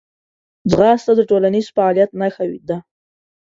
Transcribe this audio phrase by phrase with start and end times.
[0.71, 2.77] ځغاسته د ټولنیز فعالیت نښه ده